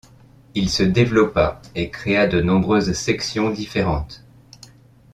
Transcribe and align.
Il 0.55 0.67
se 0.71 0.81
développa 0.81 1.61
et 1.75 1.91
créa 1.91 2.25
de 2.25 2.41
nombreuses 2.41 2.91
sections 2.93 3.51
différentes. 3.51 4.23